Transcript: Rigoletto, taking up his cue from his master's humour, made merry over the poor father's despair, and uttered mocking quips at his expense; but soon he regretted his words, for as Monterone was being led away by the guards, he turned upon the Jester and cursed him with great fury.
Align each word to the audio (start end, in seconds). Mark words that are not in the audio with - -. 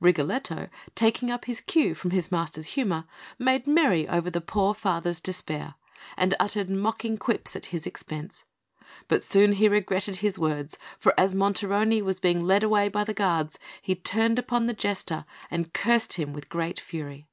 Rigoletto, 0.00 0.68
taking 0.96 1.30
up 1.30 1.44
his 1.44 1.60
cue 1.60 1.94
from 1.94 2.10
his 2.10 2.32
master's 2.32 2.66
humour, 2.74 3.04
made 3.38 3.68
merry 3.68 4.08
over 4.08 4.28
the 4.28 4.40
poor 4.40 4.74
father's 4.74 5.20
despair, 5.20 5.76
and 6.16 6.34
uttered 6.40 6.68
mocking 6.68 7.16
quips 7.16 7.54
at 7.54 7.66
his 7.66 7.86
expense; 7.86 8.44
but 9.06 9.22
soon 9.22 9.52
he 9.52 9.68
regretted 9.68 10.16
his 10.16 10.40
words, 10.40 10.76
for 10.98 11.14
as 11.16 11.34
Monterone 11.34 12.02
was 12.04 12.18
being 12.18 12.40
led 12.44 12.64
away 12.64 12.88
by 12.88 13.04
the 13.04 13.14
guards, 13.14 13.60
he 13.80 13.94
turned 13.94 14.40
upon 14.40 14.66
the 14.66 14.74
Jester 14.74 15.24
and 15.52 15.72
cursed 15.72 16.14
him 16.14 16.32
with 16.32 16.48
great 16.48 16.80
fury. 16.80 17.28